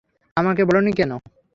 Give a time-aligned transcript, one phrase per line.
[0.37, 1.11] আমাকে বলোনি কেন?